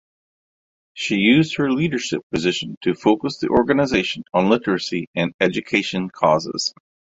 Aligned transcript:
She 0.95 1.17
used 1.17 1.57
her 1.57 1.71
leadership 1.71 2.21
position 2.31 2.75
to 2.81 2.95
focus 2.95 3.37
the 3.37 3.49
organization 3.49 4.23
on 4.33 4.49
literacy 4.49 5.05
and 5.13 5.35
education 5.39 6.09
causes. 6.09 6.73